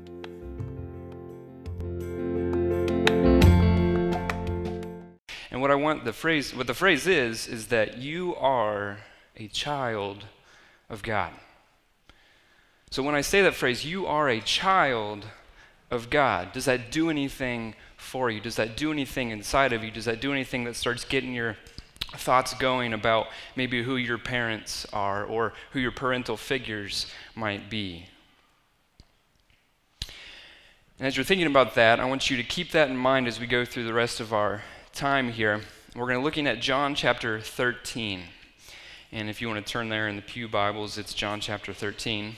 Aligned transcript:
And 5.51 5.61
what 5.61 5.73
I 5.73 5.75
want 5.75 6.05
the 6.05 6.13
phrase, 6.13 6.55
what 6.55 6.69
the 6.69 6.75
phrase 6.75 7.09
is, 7.09 7.49
is 7.49 7.67
that 7.67 7.99
you 7.99 8.37
are 8.37 8.99
a 9.37 9.49
child 9.49 10.25
of 10.89 11.03
God. 11.03 11.33
So 12.93 13.03
when 13.03 13.17
I 13.17 13.23
say 13.23 13.43
that 13.43 13.57
phrase, 13.57 13.85
you 13.85 14.07
are 14.07 14.29
a 14.29 14.41
child 14.41 15.27
of 15.91 16.11
God, 16.11 16.53
does 16.53 16.67
that 16.67 16.91
do 16.91 17.11
anything 17.11 17.75
for 17.97 18.31
you? 18.31 18.41
Does 18.41 18.57
that 18.57 18.77
do 18.77 18.93
anything 18.93 19.31
inside 19.31 19.73
of 19.73 19.83
you? 19.83 19.91
Does 19.91 20.05
that 20.05 20.21
do 20.21 20.33
anything 20.33 20.65
that 20.65 20.77
starts 20.77 21.05
getting 21.05 21.35
your 21.35 21.57
thoughts 22.17 22.55
going 22.55 22.93
about 22.93 23.27
maybe 23.57 23.83
who 23.83 23.97
your 23.97 24.19
parents 24.19 24.87
are 24.93 25.25
or 25.25 25.53
who 25.73 25.81
your 25.81 25.93
parental 25.93 26.37
figures 26.37 27.07
might 27.35 27.69
be? 27.69 28.07
And 30.99 31.07
as 31.07 31.17
you're 31.17 31.25
thinking 31.25 31.47
about 31.47 31.75
that, 31.77 31.99
I 31.99 32.05
want 32.05 32.31
you 32.31 32.37
to 32.37 32.43
keep 32.43 32.73
that 32.73 32.91
in 32.91 32.97
mind 32.97 33.27
as 33.27 33.41
we 33.41 33.47
go 33.47 33.65
through 33.65 33.85
the 33.85 33.95
rest 33.95 34.21
of 34.21 34.35
our 34.35 34.63
time 34.93 35.33
here. 35.33 35.63
We're 35.97 36.07
going 36.07 36.19
to 36.19 36.25
looking 36.25 36.47
at 36.47 36.61
John 36.61 36.95
chapter 36.95 37.41
13. 37.41 38.23
And 39.11 39.29
if 39.31 39.41
you 39.41 39.49
want 39.49 39.65
to 39.65 39.73
turn 39.73 39.89
there 39.89 40.09
in 40.09 40.17
the 40.17 40.23
Pew 40.23 40.47
Bibles, 40.47 40.99
it's 40.99 41.15
John 41.15 41.41
chapter 41.41 41.73
13. 41.73 42.37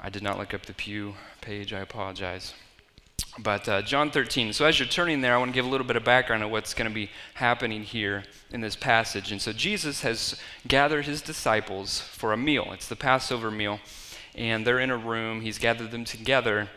I 0.00 0.10
did 0.10 0.22
not 0.22 0.38
look 0.38 0.54
up 0.54 0.66
the 0.66 0.72
Pew 0.72 1.14
page, 1.40 1.72
I 1.72 1.80
apologize. 1.80 2.54
But 3.38 3.68
uh, 3.68 3.82
John 3.82 4.10
13. 4.10 4.52
So 4.52 4.64
as 4.64 4.78
you're 4.78 4.86
turning 4.86 5.20
there, 5.20 5.34
I 5.34 5.38
want 5.38 5.50
to 5.50 5.54
give 5.54 5.66
a 5.66 5.68
little 5.68 5.86
bit 5.86 5.96
of 5.96 6.04
background 6.04 6.44
on 6.44 6.50
what's 6.50 6.72
going 6.72 6.88
to 6.88 6.94
be 6.94 7.10
happening 7.34 7.82
here 7.82 8.24
in 8.50 8.60
this 8.60 8.76
passage. 8.76 9.32
And 9.32 9.42
so 9.42 9.52
Jesus 9.52 10.02
has 10.02 10.40
gathered 10.68 11.06
his 11.06 11.20
disciples 11.20 12.00
for 12.00 12.32
a 12.32 12.36
meal. 12.36 12.68
It's 12.72 12.88
the 12.88 12.96
Passover 12.96 13.50
meal. 13.50 13.80
And 14.36 14.64
they're 14.64 14.78
in 14.78 14.90
a 14.90 14.96
room. 14.96 15.40
He's 15.40 15.58
gathered 15.58 15.90
them 15.90 16.04
together. 16.04 16.68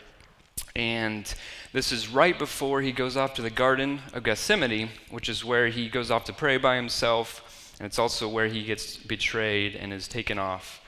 And 0.75 1.31
this 1.73 1.91
is 1.91 2.07
right 2.07 2.37
before 2.37 2.81
he 2.81 2.91
goes 2.91 3.15
off 3.15 3.35
to 3.35 3.43
the 3.43 3.49
Garden 3.51 4.01
of 4.13 4.23
Gethsemane, 4.23 4.89
which 5.11 5.29
is 5.29 5.45
where 5.45 5.67
he 5.67 5.89
goes 5.89 6.09
off 6.09 6.23
to 6.25 6.33
pray 6.33 6.57
by 6.57 6.75
himself. 6.75 7.75
And 7.79 7.85
it's 7.85 7.99
also 7.99 8.27
where 8.27 8.47
he 8.47 8.63
gets 8.63 8.97
betrayed 8.97 9.75
and 9.75 9.93
is 9.93 10.07
taken 10.07 10.39
off 10.39 10.81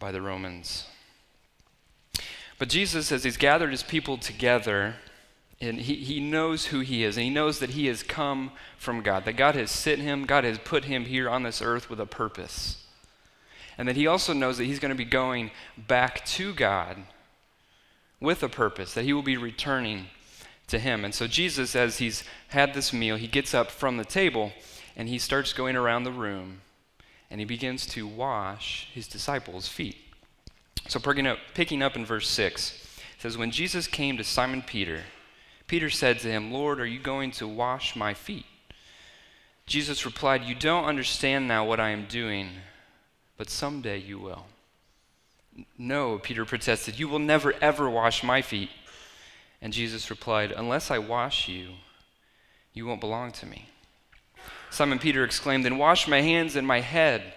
by 0.00 0.10
the 0.10 0.20
Romans. 0.20 0.86
But 2.64 2.70
Jesus, 2.70 3.12
as 3.12 3.24
he's 3.24 3.36
gathered 3.36 3.72
his 3.72 3.82
people 3.82 4.16
together, 4.16 4.94
and 5.60 5.78
he, 5.78 5.96
he 5.96 6.18
knows 6.18 6.64
who 6.64 6.80
he 6.80 7.04
is, 7.04 7.18
and 7.18 7.24
he 7.24 7.28
knows 7.28 7.58
that 7.58 7.68
he 7.68 7.88
has 7.88 8.02
come 8.02 8.52
from 8.78 9.02
God, 9.02 9.26
that 9.26 9.34
God 9.34 9.54
has 9.54 9.70
sent 9.70 10.00
him, 10.00 10.24
God 10.24 10.44
has 10.44 10.56
put 10.56 10.86
him 10.86 11.04
here 11.04 11.28
on 11.28 11.42
this 11.42 11.60
earth 11.60 11.90
with 11.90 12.00
a 12.00 12.06
purpose. 12.06 12.82
And 13.76 13.86
that 13.86 13.96
he 13.96 14.06
also 14.06 14.32
knows 14.32 14.56
that 14.56 14.64
he's 14.64 14.78
going 14.78 14.88
to 14.88 14.94
be 14.96 15.04
going 15.04 15.50
back 15.76 16.24
to 16.24 16.54
God 16.54 16.96
with 18.18 18.42
a 18.42 18.48
purpose, 18.48 18.94
that 18.94 19.04
he 19.04 19.12
will 19.12 19.20
be 19.20 19.36
returning 19.36 20.06
to 20.68 20.78
him. 20.78 21.04
And 21.04 21.14
so 21.14 21.26
Jesus, 21.26 21.76
as 21.76 21.98
he's 21.98 22.24
had 22.48 22.72
this 22.72 22.94
meal, 22.94 23.16
he 23.16 23.26
gets 23.26 23.52
up 23.52 23.70
from 23.70 23.98
the 23.98 24.06
table 24.06 24.54
and 24.96 25.10
he 25.10 25.18
starts 25.18 25.52
going 25.52 25.76
around 25.76 26.04
the 26.04 26.12
room 26.12 26.62
and 27.30 27.40
he 27.40 27.44
begins 27.44 27.84
to 27.88 28.06
wash 28.06 28.88
his 28.94 29.06
disciples' 29.06 29.68
feet. 29.68 29.98
So, 30.86 31.00
picking 31.00 31.26
up, 31.26 31.38
picking 31.54 31.82
up 31.82 31.96
in 31.96 32.04
verse 32.04 32.28
6, 32.28 32.72
it 32.72 33.22
says, 33.22 33.38
When 33.38 33.50
Jesus 33.50 33.86
came 33.86 34.16
to 34.16 34.24
Simon 34.24 34.62
Peter, 34.62 35.02
Peter 35.66 35.88
said 35.88 36.18
to 36.20 36.30
him, 36.30 36.52
Lord, 36.52 36.78
are 36.80 36.86
you 36.86 36.98
going 36.98 37.30
to 37.32 37.48
wash 37.48 37.96
my 37.96 38.12
feet? 38.14 38.46
Jesus 39.66 40.04
replied, 40.04 40.44
You 40.44 40.54
don't 40.54 40.84
understand 40.84 41.48
now 41.48 41.64
what 41.64 41.80
I 41.80 41.90
am 41.90 42.06
doing, 42.06 42.50
but 43.36 43.48
someday 43.48 43.98
you 43.98 44.18
will. 44.18 44.46
No, 45.78 46.18
Peter 46.18 46.44
protested, 46.44 46.98
You 46.98 47.08
will 47.08 47.18
never 47.18 47.54
ever 47.60 47.88
wash 47.88 48.22
my 48.22 48.42
feet. 48.42 48.70
And 49.62 49.72
Jesus 49.72 50.10
replied, 50.10 50.52
Unless 50.52 50.90
I 50.90 50.98
wash 50.98 51.48
you, 51.48 51.70
you 52.74 52.86
won't 52.86 53.00
belong 53.00 53.32
to 53.32 53.46
me. 53.46 53.68
Simon 54.68 54.98
Peter 54.98 55.24
exclaimed, 55.24 55.64
Then 55.64 55.78
wash 55.78 56.06
my 56.06 56.20
hands 56.20 56.56
and 56.56 56.66
my 56.66 56.80
head 56.80 57.32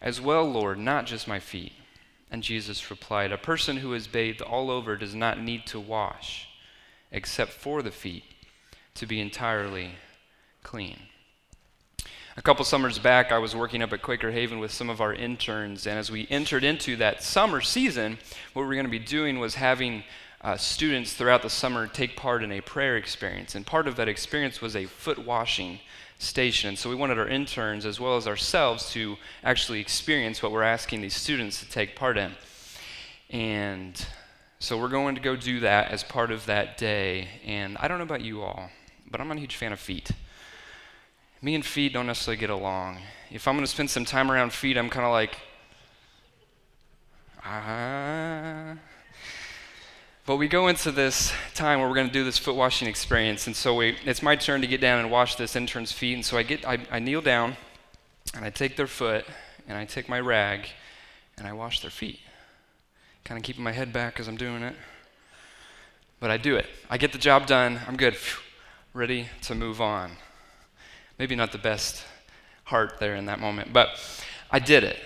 as 0.00 0.20
well, 0.20 0.50
Lord, 0.50 0.78
not 0.78 1.06
just 1.06 1.28
my 1.28 1.38
feet. 1.38 1.72
And 2.30 2.42
Jesus 2.42 2.90
replied, 2.90 3.32
A 3.32 3.38
person 3.38 3.78
who 3.78 3.92
is 3.92 4.06
bathed 4.06 4.40
all 4.40 4.70
over 4.70 4.96
does 4.96 5.14
not 5.14 5.40
need 5.40 5.66
to 5.66 5.80
wash 5.80 6.48
except 7.10 7.50
for 7.50 7.82
the 7.82 7.90
feet 7.90 8.24
to 8.94 9.06
be 9.06 9.20
entirely 9.20 9.92
clean. 10.62 10.98
A 12.36 12.42
couple 12.42 12.64
summers 12.64 12.98
back, 12.98 13.32
I 13.32 13.38
was 13.38 13.56
working 13.56 13.82
up 13.82 13.92
at 13.92 14.02
Quaker 14.02 14.30
Haven 14.30 14.60
with 14.60 14.70
some 14.70 14.88
of 14.88 15.00
our 15.00 15.12
interns, 15.12 15.86
and 15.86 15.98
as 15.98 16.10
we 16.10 16.28
entered 16.30 16.62
into 16.62 16.96
that 16.96 17.22
summer 17.22 17.60
season, 17.60 18.18
what 18.52 18.62
we 18.62 18.68
were 18.68 18.74
going 18.74 18.86
to 18.86 18.90
be 18.90 19.00
doing 19.00 19.40
was 19.40 19.56
having 19.56 20.04
uh, 20.42 20.56
students 20.56 21.12
throughout 21.12 21.42
the 21.42 21.50
summer 21.50 21.86
take 21.86 22.16
part 22.16 22.42
in 22.42 22.50
a 22.50 22.60
prayer 22.60 22.96
experience. 22.96 23.54
And 23.54 23.66
part 23.66 23.86
of 23.86 23.96
that 23.96 24.08
experience 24.08 24.60
was 24.60 24.74
a 24.74 24.86
foot 24.86 25.24
washing 25.24 25.80
station. 26.18 26.68
And 26.68 26.78
so 26.78 26.88
we 26.88 26.96
wanted 26.96 27.18
our 27.18 27.28
interns 27.28 27.84
as 27.84 28.00
well 28.00 28.16
as 28.16 28.26
ourselves 28.26 28.90
to 28.92 29.16
actually 29.44 29.80
experience 29.80 30.42
what 30.42 30.52
we're 30.52 30.62
asking 30.62 31.02
these 31.02 31.16
students 31.16 31.60
to 31.60 31.68
take 31.68 31.94
part 31.94 32.16
in. 32.16 32.32
And 33.30 34.02
so 34.58 34.78
we're 34.78 34.88
going 34.88 35.14
to 35.14 35.20
go 35.20 35.36
do 35.36 35.60
that 35.60 35.90
as 35.90 36.02
part 36.02 36.30
of 36.30 36.46
that 36.46 36.78
day. 36.78 37.28
And 37.44 37.76
I 37.78 37.88
don't 37.88 37.98
know 37.98 38.04
about 38.04 38.22
you 38.22 38.42
all, 38.42 38.70
but 39.10 39.20
I'm 39.20 39.28
not 39.28 39.36
a 39.36 39.40
huge 39.40 39.56
fan 39.56 39.72
of 39.72 39.80
feet. 39.80 40.10
Me 41.42 41.54
and 41.54 41.64
feet 41.64 41.92
don't 41.92 42.06
necessarily 42.06 42.38
get 42.38 42.50
along. 42.50 42.98
If 43.30 43.46
I'm 43.46 43.54
going 43.54 43.64
to 43.64 43.70
spend 43.70 43.90
some 43.90 44.04
time 44.04 44.30
around 44.30 44.52
feet, 44.52 44.76
I'm 44.76 44.90
kind 44.90 45.06
of 45.06 45.12
like, 45.12 45.36
ah. 47.44 48.76
But 50.30 50.36
we 50.36 50.46
go 50.46 50.68
into 50.68 50.92
this 50.92 51.32
time 51.56 51.80
where 51.80 51.88
we're 51.88 51.96
going 51.96 52.06
to 52.06 52.12
do 52.12 52.22
this 52.22 52.38
foot 52.38 52.54
washing 52.54 52.86
experience, 52.86 53.48
and 53.48 53.56
so 53.56 53.74
we, 53.74 53.96
it's 54.04 54.22
my 54.22 54.36
turn 54.36 54.60
to 54.60 54.68
get 54.68 54.80
down 54.80 55.00
and 55.00 55.10
wash 55.10 55.34
this 55.34 55.56
intern's 55.56 55.90
feet. 55.90 56.14
And 56.14 56.24
so 56.24 56.38
I 56.38 56.44
get, 56.44 56.64
I, 56.64 56.78
I 56.88 57.00
kneel 57.00 57.20
down, 57.20 57.56
and 58.32 58.44
I 58.44 58.50
take 58.50 58.76
their 58.76 58.86
foot, 58.86 59.24
and 59.66 59.76
I 59.76 59.86
take 59.86 60.08
my 60.08 60.20
rag, 60.20 60.68
and 61.36 61.48
I 61.48 61.52
wash 61.52 61.80
their 61.80 61.90
feet, 61.90 62.20
kind 63.24 63.38
of 63.38 63.42
keeping 63.42 63.64
my 63.64 63.72
head 63.72 63.92
back 63.92 64.20
as 64.20 64.28
I'm 64.28 64.36
doing 64.36 64.62
it. 64.62 64.76
But 66.20 66.30
I 66.30 66.36
do 66.36 66.54
it. 66.54 66.66
I 66.88 66.96
get 66.96 67.10
the 67.10 67.18
job 67.18 67.48
done. 67.48 67.80
I'm 67.88 67.96
good, 67.96 68.16
ready 68.94 69.26
to 69.42 69.56
move 69.56 69.80
on. 69.80 70.12
Maybe 71.18 71.34
not 71.34 71.50
the 71.50 71.58
best 71.58 72.04
heart 72.66 73.00
there 73.00 73.16
in 73.16 73.26
that 73.26 73.40
moment, 73.40 73.72
but 73.72 73.88
I 74.48 74.60
did 74.60 74.84
it. 74.84 75.00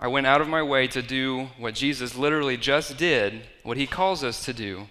I 0.00 0.06
went 0.06 0.26
out 0.26 0.40
of 0.40 0.48
my 0.48 0.62
way 0.62 0.86
to 0.88 1.02
do 1.02 1.48
what 1.58 1.74
Jesus 1.74 2.14
literally 2.14 2.56
just 2.56 2.96
did, 2.96 3.42
what 3.64 3.76
he 3.76 3.86
calls 3.86 4.22
us 4.22 4.44
to 4.44 4.52
do, 4.52 4.86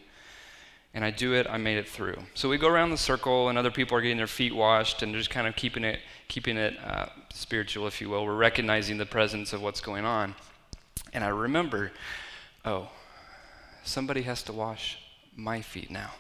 and 0.93 1.05
I 1.05 1.11
do 1.11 1.33
it, 1.33 1.47
I 1.49 1.57
made 1.57 1.77
it 1.77 1.87
through. 1.87 2.17
So 2.33 2.49
we 2.49 2.57
go 2.57 2.67
around 2.67 2.89
the 2.89 2.97
circle, 2.97 3.47
and 3.47 3.57
other 3.57 3.71
people 3.71 3.97
are 3.97 4.01
getting 4.01 4.17
their 4.17 4.27
feet 4.27 4.53
washed, 4.53 5.03
and 5.03 5.13
just 5.13 5.29
kind 5.29 5.47
of 5.47 5.55
keeping 5.55 5.85
it, 5.85 5.99
keeping 6.27 6.57
it 6.57 6.77
uh, 6.83 7.05
spiritual, 7.33 7.87
if 7.87 8.01
you 8.01 8.09
will. 8.09 8.25
We're 8.25 8.35
recognizing 8.35 8.97
the 8.97 9.05
presence 9.05 9.53
of 9.53 9.61
what's 9.61 9.79
going 9.79 10.03
on. 10.03 10.35
And 11.13 11.23
I 11.23 11.29
remember, 11.29 11.91
oh, 12.65 12.89
somebody 13.83 14.23
has 14.23 14.43
to 14.43 14.53
wash 14.53 14.97
my 15.35 15.61
feet 15.61 15.89
now. 15.89 16.11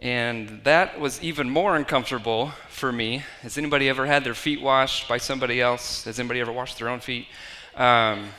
And 0.00 0.64
that 0.64 0.98
was 0.98 1.22
even 1.22 1.50
more 1.50 1.76
uncomfortable 1.76 2.52
for 2.68 2.90
me. 2.90 3.22
Has 3.42 3.58
anybody 3.58 3.88
ever 3.88 4.06
had 4.06 4.24
their 4.24 4.34
feet 4.34 4.60
washed 4.60 5.06
by 5.06 5.18
somebody 5.18 5.60
else? 5.60 6.04
Has 6.04 6.18
anybody 6.18 6.40
ever 6.40 6.50
washed 6.50 6.78
their 6.78 6.88
own 6.88 7.00
feet? 7.00 7.26
Um, 7.76 8.30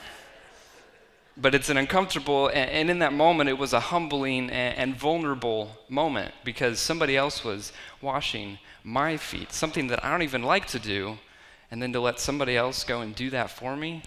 but 1.37 1.55
it's 1.55 1.69
an 1.69 1.77
uncomfortable, 1.77 2.47
and, 2.49 2.69
and, 2.69 2.89
in 2.89 2.99
that 2.99 3.13
moment, 3.13 3.49
it 3.49 3.57
was 3.57 3.73
a 3.73 3.79
humbling 3.79 4.49
and, 4.49 4.77
and, 4.77 4.95
vulnerable 4.95 5.71
moment 5.89 6.33
because 6.43 6.79
somebody 6.79 7.15
else 7.15 7.43
was 7.43 7.71
washing 8.01 8.59
my 8.83 9.17
feet, 9.17 9.53
something 9.53 9.87
that 9.87 10.03
I 10.03 10.11
don't 10.11 10.21
even 10.21 10.43
like 10.43 10.67
to 10.67 10.79
do, 10.79 11.17
and 11.71 11.81
then 11.81 11.93
to 11.93 12.01
let 12.01 12.19
somebody 12.19 12.57
else 12.57 12.83
go 12.83 13.01
and 13.01 13.15
do 13.15 13.29
that 13.29 13.49
for 13.49 13.75
me, 13.75 14.03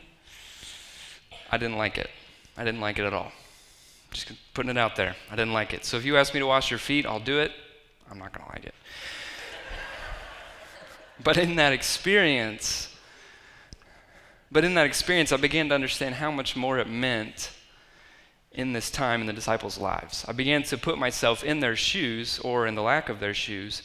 I 1.50 1.56
didn't 1.56 1.78
like 1.78 1.98
it. 1.98 2.10
I 2.56 2.64
didn't 2.64 2.80
like 2.80 2.98
it 2.98 3.04
at 3.04 3.14
all. 3.14 3.32
Just 4.10 4.30
putting 4.52 4.70
it 4.70 4.78
out 4.78 4.94
there. 4.94 5.16
I 5.30 5.36
didn't 5.36 5.54
like 5.54 5.72
it. 5.72 5.84
So 5.84 5.96
if 5.96 6.04
you 6.04 6.16
ask 6.16 6.34
me 6.34 6.40
to 6.40 6.46
wash 6.46 6.70
your 6.70 6.78
feet, 6.78 7.06
I'll 7.06 7.20
do 7.20 7.40
it. 7.40 7.52
I'm 8.10 8.18
not 8.18 8.32
going 8.32 8.46
to 8.46 8.52
like 8.52 8.64
it. 8.64 8.74
but 11.24 11.36
in 11.36 11.56
that 11.56 11.72
experience, 11.72 12.93
but 14.54 14.64
in 14.64 14.74
that 14.74 14.86
experience, 14.86 15.32
I 15.32 15.36
began 15.36 15.68
to 15.70 15.74
understand 15.74 16.14
how 16.14 16.30
much 16.30 16.54
more 16.54 16.78
it 16.78 16.88
meant 16.88 17.50
in 18.52 18.72
this 18.72 18.88
time 18.88 19.20
in 19.20 19.26
the 19.26 19.32
disciples' 19.32 19.78
lives. 19.78 20.24
I 20.28 20.32
began 20.32 20.62
to 20.62 20.78
put 20.78 20.96
myself 20.96 21.42
in 21.42 21.58
their 21.58 21.74
shoes, 21.74 22.38
or 22.38 22.68
in 22.68 22.76
the 22.76 22.82
lack 22.82 23.08
of 23.08 23.18
their 23.18 23.34
shoes, 23.34 23.82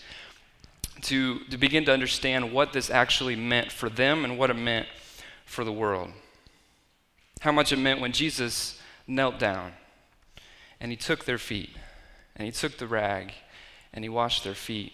to, 1.01 1.39
to 1.45 1.57
begin 1.57 1.86
to 1.86 1.92
understand 1.92 2.54
what 2.54 2.71
this 2.71 2.92
actually 2.92 3.36
meant 3.36 3.71
for 3.71 3.89
them 3.89 4.24
and 4.24 4.38
what 4.38 4.51
it 4.51 4.57
meant 4.57 4.86
for 5.44 5.63
the 5.63 5.71
world. 5.71 6.12
How 7.39 7.51
much 7.51 7.71
it 7.71 7.80
meant 7.80 8.00
when 8.00 8.12
Jesus 8.12 8.80
knelt 9.07 9.39
down 9.39 9.71
and 10.80 10.92
he 10.92 10.98
took 10.98 11.25
their 11.25 11.39
feet 11.39 11.75
and 12.36 12.45
he 12.45 12.51
took 12.51 12.77
the 12.77 12.86
rag 12.86 13.33
and 13.92 14.06
he 14.06 14.10
washed 14.10 14.44
their 14.44 14.54
feet. 14.54 14.94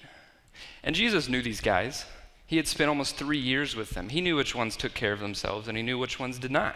And 0.86 0.96
Jesus 0.96 1.28
knew 1.28 1.42
these 1.42 1.60
guys. 1.60 2.06
He 2.48 2.58
had 2.58 2.68
spent 2.68 2.90
almost 2.90 3.16
three 3.16 3.40
years 3.40 3.76
with 3.76 3.92
them. 3.92 4.10
He 4.10 4.22
knew 4.22 4.36
which 4.36 4.54
ones 4.54 4.78
took 4.78 4.94
care 4.94 5.14
of 5.14 5.20
themselves, 5.20 5.68
and 5.68 5.76
he 5.76 5.84
knew 5.84 5.98
which 5.98 6.20
ones 6.20 6.38
did 6.38 6.52
not. 6.52 6.76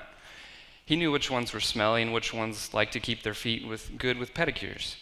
He 0.84 0.96
knew 0.96 1.12
which 1.12 1.30
ones 1.30 1.54
were 1.54 1.60
smelly 1.60 2.02
and 2.02 2.12
which 2.12 2.34
ones 2.34 2.74
liked 2.74 2.94
to 2.94 3.00
keep 3.00 3.22
their 3.22 3.36
feet 3.36 3.68
with, 3.68 3.98
good 3.98 4.18
with 4.18 4.34
pedicures. 4.34 4.96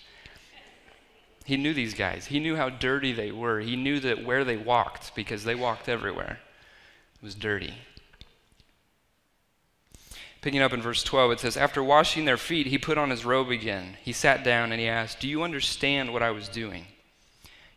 He 1.46 1.56
knew 1.56 1.74
these 1.74 1.94
guys. 1.94 2.26
He 2.26 2.42
knew 2.42 2.58
how 2.58 2.68
dirty 2.68 3.14
they 3.14 3.32
were. 3.32 3.62
He 3.62 3.78
knew 3.78 4.02
that 4.02 4.26
where 4.26 4.44
they 4.44 4.58
walked, 4.58 5.16
because 5.16 5.46
they 5.46 5.56
walked 5.56 5.88
everywhere, 5.88 6.40
was 7.22 7.36
dirty. 7.36 7.74
Picking 10.42 10.62
up 10.62 10.74
in 10.74 10.82
verse 10.82 11.04
12, 11.04 11.32
it 11.32 11.40
says, 11.40 11.56
After 11.56 11.82
washing 11.82 12.26
their 12.26 12.36
feet, 12.36 12.68
he 12.68 12.78
put 12.78 12.98
on 12.98 13.10
his 13.10 13.24
robe 13.24 13.50
again. 13.50 13.96
He 14.04 14.12
sat 14.12 14.44
down 14.44 14.74
and 14.74 14.82
he 14.82 14.90
asked, 14.90 15.22
Do 15.22 15.30
you 15.30 15.44
understand 15.44 16.12
what 16.12 16.22
I 16.22 16.32
was 16.32 16.50
doing? 16.50 16.86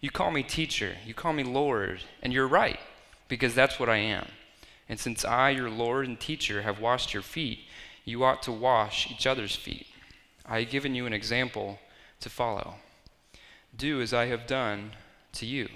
You 0.01 0.11
call 0.11 0.31
me 0.31 0.43
teacher, 0.43 0.97
you 1.05 1.13
call 1.13 1.33
me 1.33 1.43
Lord, 1.43 2.01
and 2.23 2.33
you're 2.33 2.49
right, 2.49 2.81
because 3.29 3.55
that's 3.55 3.79
what 3.79 3.89
I 3.89 3.99
am. 3.99 4.27
And 4.89 4.99
since 4.99 5.25
I, 5.25 5.51
your 5.51 5.71
Lord 5.71 6.07
and 6.07 6.19
teacher, 6.19 6.63
have 6.63 6.81
washed 6.81 7.13
your 7.13 7.23
feet, 7.23 7.61
you 8.05 8.25
ought 8.25 8.43
to 8.45 8.53
wash 8.53 9.11
each 9.11 9.27
other's 9.27 9.55
feet. 9.55 9.87
I 10.47 10.61
have 10.61 10.71
given 10.71 10.95
you 10.95 11.07
an 11.07 11.13
example 11.13 11.79
to 12.21 12.31
follow. 12.31 12.75
Do 13.77 14.01
as 14.01 14.13
I 14.13 14.27
have 14.27 14.47
done 14.47 14.93
to 15.35 15.47
you. 15.47 15.69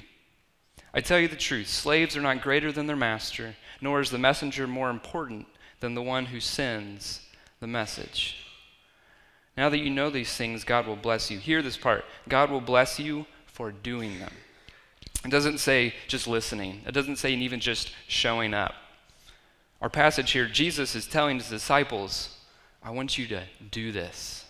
I 0.92 1.00
tell 1.00 1.18
you 1.18 1.28
the 1.28 1.36
truth 1.36 1.68
slaves 1.68 2.16
are 2.16 2.22
not 2.22 2.42
greater 2.42 2.72
than 2.72 2.86
their 2.86 2.96
master, 2.96 3.56
nor 3.80 4.00
is 4.00 4.10
the 4.10 4.18
messenger 4.18 4.66
more 4.66 4.90
important 4.90 5.46
than 5.80 5.94
the 5.94 6.02
one 6.02 6.26
who 6.26 6.40
sends 6.40 7.20
the 7.60 7.66
message. 7.66 8.36
Now 9.56 9.68
that 9.68 9.78
you 9.78 9.90
know 9.90 10.10
these 10.10 10.34
things, 10.36 10.64
God 10.64 10.86
will 10.86 10.96
bless 10.96 11.30
you. 11.30 11.38
Hear 11.38 11.62
this 11.62 11.76
part 11.76 12.04
God 12.28 12.50
will 12.50 12.60
bless 12.60 12.98
you 12.98 13.26
for 13.54 13.70
doing 13.70 14.18
them. 14.18 14.32
It 15.24 15.30
doesn't 15.30 15.58
say 15.58 15.94
just 16.08 16.26
listening, 16.26 16.80
it 16.86 16.92
doesn't 16.92 17.16
say 17.16 17.32
even 17.32 17.60
just 17.60 17.92
showing 18.08 18.52
up. 18.52 18.74
Our 19.80 19.88
passage 19.88 20.32
here, 20.32 20.46
Jesus 20.46 20.96
is 20.96 21.06
telling 21.06 21.38
his 21.38 21.48
disciples, 21.48 22.36
I 22.82 22.90
want 22.90 23.16
you 23.16 23.28
to 23.28 23.44
do 23.70 23.92
this. 23.92 24.44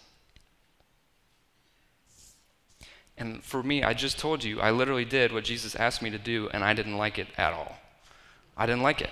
And 3.18 3.44
for 3.44 3.62
me, 3.62 3.82
I 3.82 3.92
just 3.92 4.18
told 4.18 4.42
you, 4.42 4.60
I 4.60 4.70
literally 4.70 5.04
did 5.04 5.32
what 5.32 5.44
Jesus 5.44 5.76
asked 5.76 6.00
me 6.00 6.08
to 6.08 6.18
do, 6.18 6.48
and 6.54 6.64
I 6.64 6.72
didn't 6.72 6.96
like 6.96 7.18
it 7.18 7.28
at 7.36 7.52
all. 7.52 7.76
I 8.56 8.64
didn't 8.64 8.82
like 8.82 9.02
it. 9.02 9.10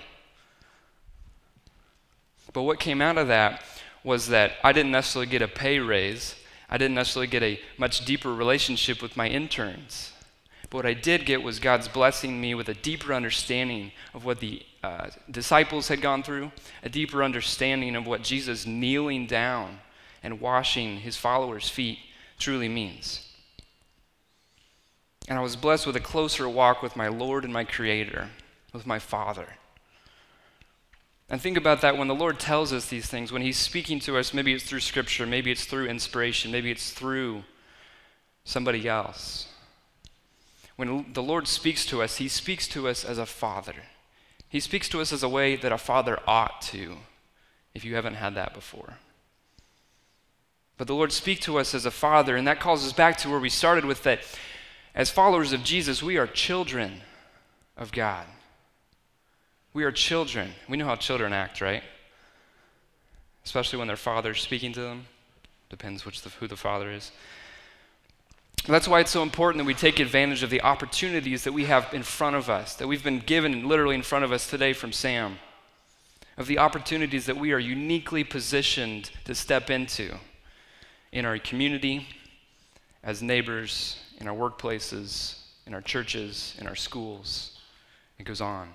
But 2.51 2.63
what 2.63 2.79
came 2.79 3.01
out 3.01 3.17
of 3.17 3.27
that 3.27 3.63
was 4.03 4.27
that 4.29 4.53
I 4.63 4.73
didn't 4.73 4.91
necessarily 4.91 5.29
get 5.29 5.43
a 5.43 5.47
pay 5.47 5.77
raise. 5.79 6.35
I 6.73 6.77
didn't 6.79 6.95
necessarily 6.95 7.27
get 7.27 7.43
a 7.43 7.59
much 7.77 8.03
deeper 8.03 8.33
relationship 8.33 8.99
with 8.99 9.15
my 9.15 9.27
interns. 9.27 10.11
But 10.63 10.77
what 10.77 10.85
I 10.87 10.95
did 10.95 11.23
get 11.27 11.43
was 11.43 11.59
God's 11.59 11.87
blessing 11.87 12.41
me 12.41 12.55
with 12.55 12.67
a 12.67 12.73
deeper 12.73 13.13
understanding 13.13 13.91
of 14.15 14.25
what 14.25 14.39
the 14.39 14.63
uh, 14.81 15.09
disciples 15.29 15.87
had 15.87 16.01
gone 16.01 16.23
through, 16.23 16.51
a 16.81 16.89
deeper 16.89 17.23
understanding 17.23 17.95
of 17.95 18.07
what 18.07 18.23
Jesus 18.23 18.65
kneeling 18.65 19.27
down 19.27 19.81
and 20.23 20.41
washing 20.41 21.01
his 21.01 21.15
followers' 21.15 21.69
feet 21.69 21.99
truly 22.39 22.69
means. 22.69 23.29
And 25.27 25.37
I 25.37 25.43
was 25.43 25.55
blessed 25.55 25.85
with 25.85 25.95
a 25.95 25.99
closer 26.01 26.49
walk 26.49 26.81
with 26.81 26.95
my 26.95 27.07
Lord 27.07 27.43
and 27.43 27.53
my 27.53 27.65
Creator, 27.65 28.31
with 28.73 28.87
my 28.87 28.97
Father. 28.97 29.47
And 31.33 31.41
think 31.41 31.57
about 31.57 31.81
that 31.81 31.97
when 31.97 32.07
the 32.07 32.13
Lord 32.13 32.39
tells 32.39 32.71
us 32.71 32.85
these 32.85 33.07
things, 33.07 33.31
when 33.31 33.41
He's 33.41 33.57
speaking 33.57 33.99
to 34.01 34.19
us, 34.19 34.35
maybe 34.35 34.53
it's 34.53 34.65
through 34.65 34.81
Scripture, 34.81 35.25
maybe 35.25 35.49
it's 35.49 35.65
through 35.65 35.87
inspiration, 35.87 36.51
maybe 36.51 36.69
it's 36.69 36.91
through 36.91 37.43
somebody 38.45 38.87
else. 38.87 39.47
When 40.75 41.11
the 41.11 41.23
Lord 41.23 41.47
speaks 41.47 41.87
to 41.87 42.03
us, 42.03 42.17
He 42.17 42.27
speaks 42.27 42.67
to 42.67 42.87
us 42.87 43.03
as 43.03 43.17
a 43.17 43.25
father. 43.25 43.73
He 44.47 44.59
speaks 44.59 44.87
to 44.89 45.01
us 45.01 45.11
as 45.11 45.23
a 45.23 45.27
way 45.27 45.55
that 45.55 45.71
a 45.71 45.77
father 45.79 46.19
ought 46.27 46.61
to, 46.65 46.97
if 47.73 47.83
you 47.83 47.95
haven't 47.95 48.13
had 48.13 48.35
that 48.35 48.53
before. 48.53 48.97
But 50.77 50.85
the 50.85 50.93
Lord 50.93 51.11
speaks 51.11 51.43
to 51.45 51.57
us 51.57 51.73
as 51.73 51.87
a 51.87 51.89
father, 51.89 52.35
and 52.35 52.45
that 52.45 52.59
calls 52.59 52.85
us 52.85 52.93
back 52.93 53.17
to 53.17 53.29
where 53.31 53.39
we 53.39 53.49
started 53.49 53.85
with 53.85 54.03
that. 54.03 54.19
As 54.93 55.09
followers 55.09 55.51
of 55.51 55.63
Jesus, 55.63 56.03
we 56.03 56.15
are 56.15 56.27
children 56.27 57.01
of 57.75 57.91
God. 57.91 58.27
We 59.73 59.83
are 59.83 59.91
children. 59.91 60.51
We 60.69 60.77
know 60.77 60.85
how 60.85 60.95
children 60.95 61.33
act, 61.33 61.61
right? 61.61 61.83
Especially 63.43 63.79
when 63.79 63.87
their 63.87 63.97
father's 63.97 64.41
speaking 64.41 64.71
to 64.73 64.81
them. 64.81 65.07
Depends 65.69 66.05
which 66.05 66.21
the, 66.21 66.29
who 66.29 66.47
the 66.47 66.55
father 66.55 66.91
is. 66.91 67.11
That's 68.67 68.87
why 68.87 69.01
it's 69.01 69.11
so 69.11 69.23
important 69.23 69.61
that 69.63 69.67
we 69.67 69.73
take 69.73 69.99
advantage 69.99 70.43
of 70.43 70.49
the 70.49 70.61
opportunities 70.61 71.43
that 71.43 71.51
we 71.51 71.65
have 71.65 71.93
in 71.93 72.03
front 72.03 72.35
of 72.35 72.49
us, 72.49 72.75
that 72.75 72.87
we've 72.87 73.03
been 73.03 73.19
given 73.19 73.67
literally 73.67 73.95
in 73.95 74.03
front 74.03 74.23
of 74.23 74.31
us 74.31 74.49
today 74.49 74.71
from 74.71 74.93
Sam, 74.93 75.39
of 76.37 76.47
the 76.47 76.59
opportunities 76.59 77.25
that 77.25 77.35
we 77.35 77.51
are 77.51 77.59
uniquely 77.59 78.23
positioned 78.23 79.11
to 79.25 79.35
step 79.35 79.69
into 79.69 80.15
in 81.11 81.25
our 81.25 81.37
community, 81.39 82.07
as 83.03 83.21
neighbors, 83.21 83.99
in 84.19 84.27
our 84.27 84.35
workplaces, 84.35 85.39
in 85.65 85.73
our 85.73 85.81
churches, 85.81 86.55
in 86.59 86.67
our 86.67 86.75
schools. 86.75 87.59
It 88.17 88.23
goes 88.23 88.39
on. 88.39 88.69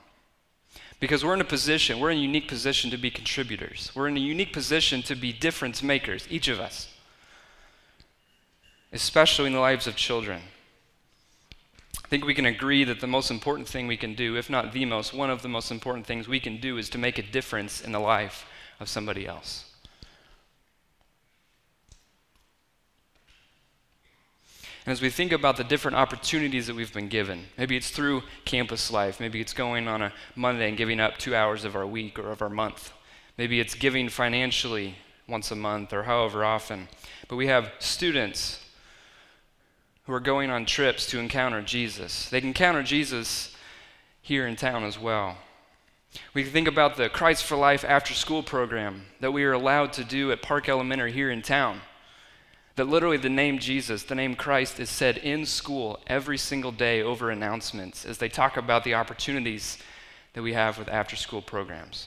Because 1.01 1.25
we're 1.25 1.35
in 1.35 1.41
a 1.41 1.45
position, 1.45 2.01
we're 2.01 2.11
in 2.11 2.19
a 2.19 2.23
unique 2.23 2.49
position 2.49 2.91
to 2.91 2.97
be 2.97 3.11
contributors. 3.11 3.93
We're 3.95 4.09
in 4.09 4.17
a 4.17 4.21
unique 4.21 4.53
position 4.53 5.03
to 5.03 5.15
be 5.15 5.33
difference 5.33 5.83
makers, 5.83 6.27
each 6.29 6.49
of 6.49 6.59
us, 6.59 6.89
especially 8.93 9.47
in 9.47 9.53
the 9.53 9.61
lives 9.61 9.87
of 9.87 9.95
children. 9.95 10.43
I 12.05 12.09
think 12.09 12.25
we 12.25 12.35
can 12.35 12.47
agree 12.47 12.85
that 12.85 13.01
the 13.01 13.07
most 13.07 13.31
important 13.31 13.69
thing 13.69 13.87
we 13.87 13.97
can 13.97 14.15
do, 14.15 14.37
if 14.37 14.51
not 14.51 14.73
the 14.73 14.87
most, 14.87 15.13
one 15.13 15.31
of 15.31 15.43
the 15.43 15.49
most 15.49 15.71
important 15.71 16.07
things 16.07 16.27
we 16.27 16.41
can 16.41 16.59
do 16.59 16.79
is 16.79 16.89
to 16.91 16.99
make 16.99 17.19
a 17.19 17.23
difference 17.23 17.81
in 17.81 17.93
the 17.93 18.01
life 18.01 18.47
of 18.81 18.89
somebody 18.89 19.27
else. 19.27 19.68
And 24.89 24.93
as 24.95 25.03
we 25.03 25.11
think 25.11 25.33
about 25.33 25.59
the 25.59 25.65
different 25.65 25.99
opportunities 25.99 26.67
that 26.67 26.75
we've 26.75 26.95
been 26.95 27.09
given, 27.09 27.45
maybe 27.59 27.77
it's 27.77 27.91
through 27.91 28.23
campus 28.47 28.91
life, 28.91 29.21
maybe 29.21 29.39
it's 29.39 29.53
going 29.53 29.87
on 29.87 30.01
a 30.01 30.15
Monday 30.35 30.67
and 30.67 30.79
giving 30.79 30.99
up 30.99 31.19
two 31.19 31.35
hours 31.35 31.67
of 31.67 31.77
our 31.77 31.87
week 31.87 32.19
or 32.19 32.31
of 32.31 32.41
our 32.41 32.49
month, 32.49 32.95
maybe 33.37 33.61
it's 33.61 33.75
giving 33.75 34.09
financially 34.09 34.95
once 35.29 35.51
a 35.51 35.55
month 35.55 35.93
or 35.93 36.05
however 36.05 36.43
often. 36.43 36.89
But 37.29 37.37
we 37.37 37.49
have 37.49 37.71
students 37.79 38.65
who 40.07 40.15
are 40.15 40.21
going 40.21 40.49
on 40.49 40.65
trips 40.65 41.05
to 41.09 41.19
encounter 41.19 41.61
Jesus. 41.61 42.31
They 42.31 42.41
can 42.41 42.49
encounter 42.49 42.83
Jesus 42.83 43.55
here 44.23 44.47
in 44.47 44.57
town 44.57 44.85
as 44.85 44.99
well. 44.99 45.37
We 46.33 46.45
can 46.45 46.53
think 46.53 46.67
about 46.67 46.97
the 46.97 47.11
Christ 47.11 47.45
for 47.45 47.57
Life 47.57 47.85
after 47.87 48.15
school 48.15 48.43
program 48.43 49.03
that 49.21 49.33
we 49.33 49.45
are 49.45 49.53
allowed 49.53 49.93
to 49.93 50.03
do 50.05 50.33
at 50.33 50.41
Park 50.41 50.67
Elementary 50.67 51.13
here 51.13 51.31
in 51.31 51.43
town 51.43 51.83
that 52.79 52.89
literally 52.89 53.17
the 53.17 53.29
name 53.29 53.59
Jesus, 53.59 54.05
the 54.05 54.15
name 54.15 54.37
Christ, 54.37 54.79
is 54.79 54.89
said 54.89 55.19
in 55.19 55.45
school 55.45 55.99
every 56.07 56.39
single 56.39 56.71
day 56.71 57.03
over 57.03 57.29
announcements 57.29 58.05
as 58.05 58.19
they 58.19 58.29
talk 58.29 58.57
about 58.57 58.85
the 58.85 58.95
opportunities 58.95 59.79
that 60.33 60.43
we 60.43 60.53
have 60.53 60.79
with 60.79 60.89
after 60.89 61.17
school 61.17 61.43
programs. 61.43 62.07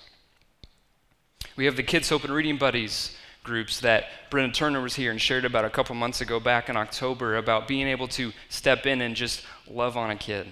We 1.57 1.65
have 1.65 1.75
the 1.75 1.83
Kids 1.83 2.07
Hope 2.07 2.23
and 2.23 2.33
Reading 2.33 2.57
Buddies 2.57 3.17
groups 3.43 3.81
that 3.81 4.05
Brenda 4.29 4.53
Turner 4.53 4.79
was 4.79 4.95
here 4.95 5.11
and 5.11 5.19
shared 5.19 5.43
about 5.43 5.65
a 5.65 5.69
couple 5.69 5.93
months 5.93 6.21
ago 6.21 6.39
back 6.39 6.69
in 6.69 6.77
October 6.77 7.35
about 7.35 7.67
being 7.67 7.89
able 7.89 8.07
to 8.07 8.31
step 8.47 8.85
in 8.85 9.01
and 9.01 9.13
just 9.13 9.43
love 9.69 9.97
on 9.97 10.09
a 10.09 10.15
kid. 10.15 10.47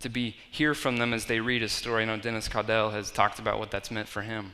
To 0.00 0.10
be 0.10 0.36
hear 0.50 0.74
from 0.74 0.98
them 0.98 1.14
as 1.14 1.24
they 1.24 1.40
read 1.40 1.62
a 1.62 1.70
story. 1.70 2.02
I 2.02 2.04
know 2.04 2.18
Dennis 2.18 2.50
Caudell 2.50 2.92
has 2.92 3.10
talked 3.10 3.38
about 3.38 3.58
what 3.58 3.70
that's 3.70 3.90
meant 3.90 4.08
for 4.08 4.20
him. 4.20 4.52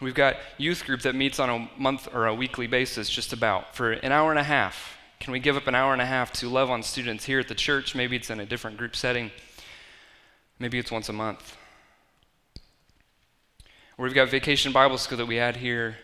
We've 0.00 0.14
got 0.14 0.36
youth 0.58 0.84
group 0.84 1.02
that 1.02 1.16
meets 1.16 1.40
on 1.40 1.50
a 1.50 1.80
month 1.80 2.08
or 2.14 2.26
a 2.26 2.34
weekly 2.34 2.68
basis, 2.68 3.08
just 3.08 3.32
about, 3.32 3.74
for 3.74 3.92
an 3.92 4.12
hour 4.12 4.30
and 4.30 4.38
a 4.38 4.44
half. 4.44 4.96
Can 5.18 5.32
we 5.32 5.40
give 5.40 5.56
up 5.56 5.66
an 5.66 5.74
hour 5.74 5.92
and 5.92 6.00
a 6.00 6.06
half 6.06 6.32
to 6.34 6.48
love 6.48 6.70
on 6.70 6.84
students 6.84 7.24
here 7.24 7.40
at 7.40 7.48
the 7.48 7.54
church? 7.54 7.96
Maybe 7.96 8.14
it's 8.14 8.30
in 8.30 8.38
a 8.38 8.46
different 8.46 8.76
group 8.76 8.94
setting. 8.94 9.32
Maybe 10.60 10.78
it's 10.78 10.92
once 10.92 11.08
a 11.08 11.12
month. 11.12 11.56
We've 13.96 14.14
got 14.14 14.28
Vacation 14.28 14.70
Bible 14.70 14.98
School 14.98 15.18
that 15.18 15.26
we 15.26 15.36
had 15.36 15.56
here 15.56 15.96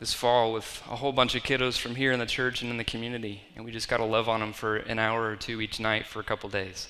this 0.00 0.12
fall 0.12 0.52
with 0.52 0.82
a 0.90 0.96
whole 0.96 1.12
bunch 1.12 1.36
of 1.36 1.44
kiddos 1.44 1.78
from 1.78 1.94
here 1.94 2.10
in 2.10 2.18
the 2.18 2.26
church 2.26 2.60
and 2.62 2.70
in 2.70 2.76
the 2.76 2.84
community. 2.84 3.42
And 3.54 3.64
we 3.64 3.70
just 3.70 3.88
got 3.88 3.98
to 3.98 4.04
love 4.04 4.28
on 4.28 4.40
them 4.40 4.52
for 4.52 4.76
an 4.76 4.98
hour 4.98 5.30
or 5.30 5.36
two 5.36 5.60
each 5.60 5.78
night 5.78 6.06
for 6.06 6.18
a 6.18 6.24
couple 6.24 6.50
days. 6.50 6.88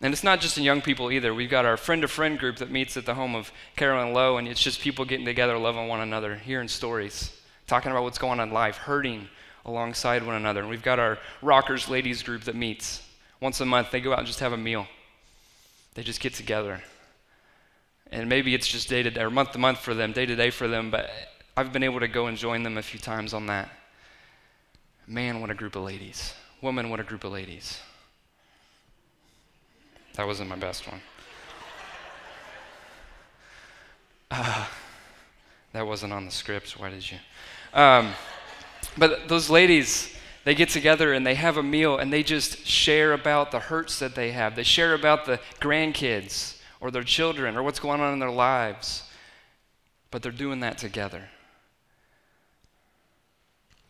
And 0.00 0.12
it's 0.12 0.24
not 0.24 0.40
just 0.40 0.58
in 0.58 0.64
young 0.64 0.82
people 0.82 1.10
either. 1.10 1.32
We've 1.32 1.50
got 1.50 1.64
our 1.64 1.76
friend 1.76 2.02
to 2.02 2.08
friend 2.08 2.38
group 2.38 2.56
that 2.56 2.70
meets 2.70 2.96
at 2.96 3.06
the 3.06 3.14
home 3.14 3.34
of 3.34 3.50
Carolyn 3.76 4.12
Lowe, 4.12 4.36
and 4.36 4.46
it's 4.46 4.62
just 4.62 4.80
people 4.80 5.04
getting 5.04 5.24
together, 5.24 5.56
loving 5.56 5.88
one 5.88 6.00
another, 6.00 6.36
hearing 6.36 6.68
stories, 6.68 7.34
talking 7.66 7.90
about 7.90 8.02
what's 8.02 8.18
going 8.18 8.40
on 8.40 8.48
in 8.48 8.54
life, 8.54 8.76
hurting 8.76 9.28
alongside 9.64 10.24
one 10.24 10.36
another. 10.36 10.60
And 10.60 10.68
we've 10.68 10.82
got 10.82 10.98
our 10.98 11.18
Rockers 11.40 11.88
Ladies 11.88 12.22
group 12.22 12.42
that 12.42 12.54
meets 12.54 13.02
once 13.40 13.60
a 13.60 13.66
month. 13.66 13.90
They 13.90 14.00
go 14.00 14.12
out 14.12 14.18
and 14.18 14.26
just 14.26 14.40
have 14.40 14.52
a 14.52 14.58
meal, 14.58 14.86
they 15.94 16.02
just 16.02 16.20
get 16.20 16.34
together. 16.34 16.82
And 18.12 18.28
maybe 18.28 18.54
it's 18.54 18.68
just 18.68 18.88
day 18.88 19.02
to 19.02 19.10
day 19.10 19.22
or 19.22 19.30
month 19.30 19.52
to 19.52 19.58
month 19.58 19.78
for 19.78 19.94
them, 19.94 20.12
day 20.12 20.26
to 20.26 20.36
day 20.36 20.50
for 20.50 20.68
them, 20.68 20.90
but 20.90 21.10
I've 21.56 21.72
been 21.72 21.82
able 21.82 22.00
to 22.00 22.08
go 22.08 22.26
and 22.26 22.36
join 22.36 22.62
them 22.62 22.78
a 22.78 22.82
few 22.82 23.00
times 23.00 23.34
on 23.34 23.46
that. 23.46 23.70
Man, 25.06 25.40
what 25.40 25.50
a 25.50 25.54
group 25.54 25.74
of 25.74 25.82
ladies. 25.82 26.34
Woman, 26.60 26.90
what 26.90 27.00
a 27.00 27.02
group 27.02 27.24
of 27.24 27.32
ladies. 27.32 27.80
That 30.16 30.26
wasn't 30.26 30.48
my 30.48 30.56
best 30.56 30.88
one. 30.88 31.00
Uh, 34.30 34.66
that 35.72 35.86
wasn't 35.86 36.12
on 36.12 36.24
the 36.24 36.30
script. 36.30 36.72
Why 36.78 36.90
did 36.90 37.10
you? 37.10 37.18
Um, 37.72 38.12
but 38.98 39.28
those 39.28 39.50
ladies, 39.50 40.14
they 40.44 40.54
get 40.54 40.70
together 40.70 41.12
and 41.12 41.26
they 41.26 41.34
have 41.34 41.58
a 41.58 41.62
meal 41.62 41.98
and 41.98 42.12
they 42.12 42.22
just 42.22 42.66
share 42.66 43.12
about 43.12 43.50
the 43.50 43.60
hurts 43.60 43.98
that 43.98 44.14
they 44.14 44.32
have. 44.32 44.56
They 44.56 44.62
share 44.62 44.94
about 44.94 45.26
the 45.26 45.38
grandkids 45.60 46.58
or 46.80 46.90
their 46.90 47.02
children 47.02 47.56
or 47.56 47.62
what's 47.62 47.80
going 47.80 48.00
on 48.00 48.12
in 48.12 48.18
their 48.18 48.30
lives. 48.30 49.02
But 50.10 50.22
they're 50.22 50.32
doing 50.32 50.60
that 50.60 50.78
together. 50.78 51.24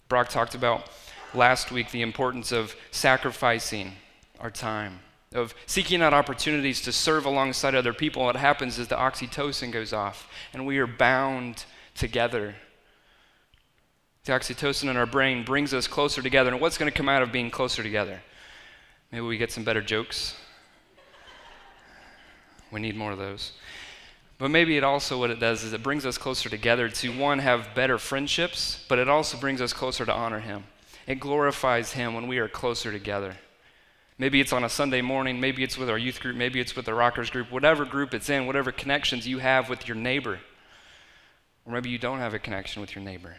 Brock 0.09 0.29
talked 0.29 0.55
about 0.55 0.89
last 1.35 1.71
week 1.71 1.91
the 1.91 2.03
importance 2.03 2.53
of 2.53 2.75
sacrificing 2.91 3.93
our 4.41 4.51
time, 4.51 5.01
of 5.37 5.55
seeking 5.67 6.03
out 6.03 6.15
opportunities 6.15 6.81
to 6.83 6.93
serve 6.93 7.27
alongside 7.27 7.75
other 7.75 7.93
people. 7.93 8.25
What 8.25 8.37
happens 8.37 8.79
is 8.79 8.89
the 8.89 8.97
oxytocin 8.97 9.71
goes 9.71 9.93
off 9.93 10.29
and 10.53 10.67
we 10.67 10.79
are 10.79 10.87
bound 10.87 11.65
together 11.95 12.55
the 14.27 14.33
oxytocin 14.33 14.91
in 14.91 14.97
our 14.97 15.07
brain 15.07 15.45
brings 15.45 15.73
us 15.73 15.87
closer 15.87 16.21
together. 16.21 16.51
And 16.51 16.61
what's 16.61 16.77
going 16.77 16.91
to 16.91 16.97
come 16.97 17.09
out 17.09 17.23
of 17.23 17.31
being 17.31 17.49
closer 17.49 17.83
together? 17.83 18.21
Maybe 19.13 19.25
we 19.25 19.39
get 19.39 19.53
some 19.53 19.63
better 19.63 19.81
jokes. 19.81 20.35
We 22.73 22.81
need 22.81 22.97
more 22.97 23.13
of 23.13 23.19
those. 23.19 23.53
But 24.39 24.51
maybe 24.51 24.77
it 24.77 24.83
also, 24.83 25.17
what 25.17 25.31
it 25.31 25.39
does 25.39 25.63
is 25.63 25.73
it 25.73 25.83
brings 25.83 26.05
us 26.05 26.19
closer 26.19 26.49
together 26.49 26.89
to 26.89 27.17
one, 27.17 27.39
have 27.39 27.73
better 27.77 27.99
friendships, 27.99 28.85
but 28.89 28.99
it 28.99 29.09
also 29.09 29.39
brings 29.39 29.61
us 29.61 29.73
closer 29.73 30.05
to 30.05 30.13
honor 30.13 30.41
Him. 30.41 30.65
It 31.07 31.21
glorifies 31.21 31.93
Him 31.93 32.13
when 32.13 32.27
we 32.27 32.39
are 32.39 32.49
closer 32.49 32.91
together. 32.91 33.37
Maybe 34.19 34.41
it's 34.41 34.53
on 34.53 34.65
a 34.65 34.69
Sunday 34.69 35.03
morning, 35.03 35.41
maybe 35.41 35.63
it's 35.63 35.77
with 35.77 35.91
our 35.91 35.99
youth 35.99 36.21
group, 36.21 36.37
maybe 36.37 36.59
it's 36.59 36.75
with 36.75 36.87
the 36.87 36.95
rockers 36.95 37.29
group, 37.29 37.53
whatever 37.53 37.85
group 37.85 38.15
it's 38.15 38.31
in, 38.31 38.47
whatever 38.47 38.73
connections 38.73 39.29
you 39.29 39.39
have 39.39 39.69
with 39.69 39.87
your 39.87 39.97
neighbor. 39.97 40.41
Or 41.67 41.73
maybe 41.73 41.91
you 41.91 41.99
don't 41.99 42.21
have 42.21 42.33
a 42.33 42.39
connection 42.39 42.81
with 42.81 42.95
your 42.95 43.05
neighbor. 43.05 43.37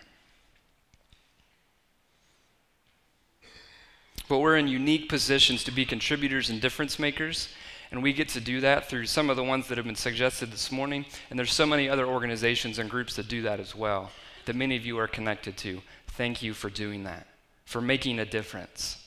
But 4.30 4.40
we're 4.40 4.58
in 4.58 4.68
unique 4.68 5.10
positions 5.10 5.64
to 5.64 5.72
be 5.72 5.86
contributors 5.86 6.50
and 6.50 6.62
difference 6.62 7.00
makers. 7.00 7.50
And 7.92 8.04
we 8.04 8.12
get 8.12 8.28
to 8.30 8.42
do 8.42 8.60
that 8.62 8.90
through 8.90 9.06
some 9.06 9.30
of 9.30 9.38
the 9.38 9.44
ones 9.44 9.68
that 9.68 9.78
have 9.78 9.88
been 9.88 9.96
suggested 9.96 10.52
this 10.52 10.72
morning. 10.72 11.06
And 11.30 11.40
there's 11.40 11.54
so 11.54 11.66
many 11.66 11.88
other 11.88 12.06
organizations 12.06 12.78
and 12.78 12.90
groups 12.90 13.16
that 13.16 13.30
do 13.30 13.42
that 13.44 13.62
as 13.62 13.74
well, 13.74 14.12
that 14.46 14.56
many 14.56 14.76
of 14.76 14.86
you 14.86 15.00
are 15.00 15.08
connected 15.08 15.56
to. 15.58 15.82
Thank 16.08 16.44
you 16.44 16.54
for 16.54 16.70
doing 16.70 17.06
that, 17.06 17.28
for 17.64 17.80
making 17.80 18.20
a 18.20 18.26
difference. 18.26 19.07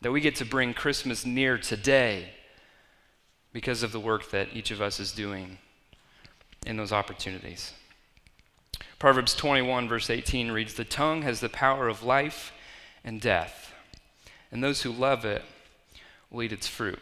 That 0.00 0.12
we 0.12 0.20
get 0.20 0.36
to 0.36 0.44
bring 0.44 0.74
Christmas 0.74 1.26
near 1.26 1.58
today 1.58 2.30
because 3.52 3.82
of 3.82 3.92
the 3.92 4.00
work 4.00 4.30
that 4.30 4.48
each 4.52 4.70
of 4.70 4.80
us 4.80 5.00
is 5.00 5.12
doing 5.12 5.58
in 6.66 6.76
those 6.76 6.92
opportunities. 6.92 7.72
Proverbs 8.98 9.34
21, 9.34 9.88
verse 9.88 10.10
18 10.10 10.50
reads 10.50 10.74
The 10.74 10.84
tongue 10.84 11.22
has 11.22 11.40
the 11.40 11.48
power 11.48 11.88
of 11.88 12.02
life 12.02 12.52
and 13.04 13.20
death 13.20 13.68
and 14.50 14.62
those 14.62 14.82
who 14.82 14.92
love 14.92 15.24
it 15.24 15.42
will 16.30 16.42
eat 16.42 16.52
its 16.52 16.66
fruit. 16.66 16.98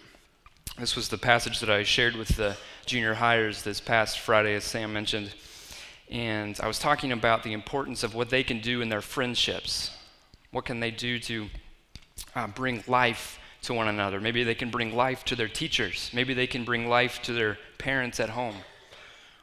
This 0.79 0.97
was 0.97 1.09
the 1.09 1.19
passage 1.19 1.61
that 1.61 1.71
I 1.71 1.85
shared 1.85 2.17
with 2.17 2.37
the 2.37 2.57
junior 2.85 3.15
hires 3.15 3.63
this 3.63 3.81
past 3.81 4.19
Friday, 4.19 4.55
as 4.55 4.65
Sam 4.65 4.93
mentioned. 4.93 5.35
And 6.11 6.59
I 6.63 6.69
was 6.69 6.79
talking 6.79 7.13
about 7.13 7.43
the 7.43 7.53
importance 7.53 8.03
of 8.03 8.15
what 8.15 8.31
they 8.31 8.43
can 8.43 8.61
do 8.61 8.81
in 8.81 8.89
their 8.89 9.01
friendships. 9.01 9.91
What 10.51 10.65
can 10.65 10.81
they 10.81 10.91
do 10.91 11.19
to 11.21 11.49
uh, 12.37 12.47
bring 12.47 12.85
life 12.87 13.41
to 13.63 13.75
one 13.75 13.89
another? 13.89 14.21
Maybe 14.21 14.45
they 14.45 14.55
can 14.55 14.71
bring 14.71 14.95
life 14.95 15.25
to 15.25 15.35
their 15.35 15.49
teachers. 15.49 16.11
Maybe 16.15 16.35
they 16.35 16.47
can 16.47 16.65
bring 16.65 16.89
life 16.89 17.21
to 17.23 17.33
their 17.33 17.59
parents 17.79 18.21
at 18.21 18.31
home 18.31 18.57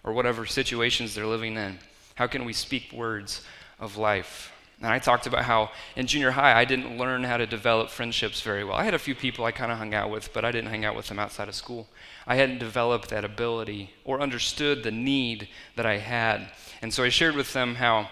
or 0.03 0.13
whatever 0.13 0.45
situations 0.45 1.13
they're 1.13 1.25
living 1.25 1.57
in. 1.57 1.79
How 2.15 2.27
can 2.27 2.45
we 2.45 2.53
speak 2.53 2.93
words 2.93 3.41
of 3.79 3.97
life? 3.97 4.51
And 4.81 4.91
I 4.91 4.99
talked 4.99 5.27
about 5.27 5.45
how 5.45 5.71
in 5.95 6.07
junior 6.07 6.31
high 6.31 6.59
I 6.59 6.65
didn't 6.65 6.97
learn 6.97 7.23
how 7.23 7.37
to 7.37 7.45
develop 7.47 7.89
friendships 7.89 8.41
very 8.41 8.65
well. 8.65 8.75
I 8.75 8.83
had 8.83 8.93
a 8.93 8.99
few 8.99 9.15
people 9.15 9.45
I 9.45 9.51
kind 9.51 9.71
of 9.71 9.77
hung 9.77 9.93
out 9.93 10.09
with, 10.09 10.33
but 10.33 10.43
I 10.43 10.51
didn't 10.51 10.71
hang 10.71 10.83
out 10.83 10.95
with 10.95 11.07
them 11.07 11.19
outside 11.19 11.47
of 11.47 11.55
school. 11.55 11.87
I 12.27 12.35
hadn't 12.35 12.59
developed 12.59 13.09
that 13.09 13.23
ability 13.23 13.91
or 14.03 14.19
understood 14.19 14.83
the 14.83 14.91
need 14.91 15.47
that 15.77 15.85
I 15.85 15.97
had. 15.97 16.51
And 16.81 16.93
so 16.93 17.03
I 17.03 17.09
shared 17.09 17.35
with 17.35 17.53
them 17.53 17.75
how 17.75 18.09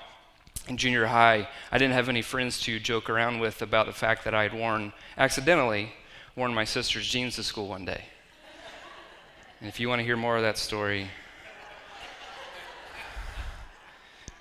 in 0.68 0.78
junior 0.78 1.08
high 1.08 1.48
I 1.72 1.78
didn't 1.78 1.94
have 1.94 2.10
any 2.10 2.22
friends 2.22 2.60
to 2.62 2.80
joke 2.80 3.10
around 3.10 3.40
with 3.40 3.62
about 3.62 3.86
the 3.88 3.94
fact 3.94 4.24
that 4.26 4.34
I 4.34 4.44
had 4.44 4.54
worn, 4.54 4.94
accidentally, 5.18 5.94
worn 6.36 6.54
my 6.54 6.64
sister's 6.64 7.08
jeans 7.08 7.36
to 7.36 7.44
school 7.44 7.68
one 7.68 7.86
day. 7.86 8.06
And 9.60 9.68
if 9.70 9.80
you 9.80 9.90
want 9.90 10.00
to 10.00 10.04
hear 10.04 10.18
more 10.18 10.38
of 10.38 10.44
that 10.44 10.58
story, 10.58 11.08